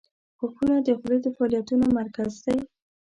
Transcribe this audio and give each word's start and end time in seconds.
•غاښونه 0.37 0.77
د 0.85 0.87
خولې 0.99 1.17
د 1.23 1.25
فعالیتونو 1.35 1.85
مرکز 1.99 2.31
دي. 2.45 2.57